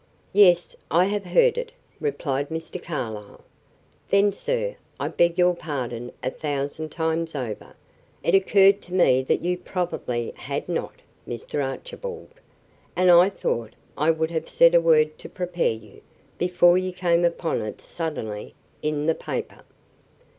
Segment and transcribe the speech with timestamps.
[0.33, 2.81] "Yes, I have heard it," replied Mr.
[2.81, 3.43] Carlyle.
[4.09, 7.75] "Then, sir, I beg your pardon a thousand times over.
[8.23, 11.63] It occurred to me that you probably had not, Mr.
[11.63, 12.31] Archibald;
[12.95, 16.01] and I thought I would have said a word to prepare you,
[16.39, 19.61] before you came upon it suddenly in the paper."